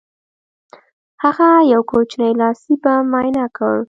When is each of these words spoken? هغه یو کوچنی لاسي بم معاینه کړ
هغه 1.23 1.47
یو 1.73 1.81
کوچنی 1.89 2.31
لاسي 2.41 2.73
بم 2.81 3.01
معاینه 3.11 3.45
کړ 3.57 3.75